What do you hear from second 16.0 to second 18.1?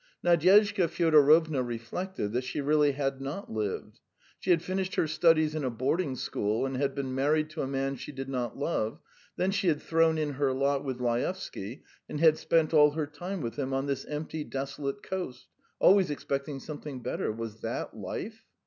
expecting something better. Was that